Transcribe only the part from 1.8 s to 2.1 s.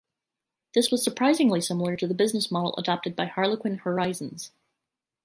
to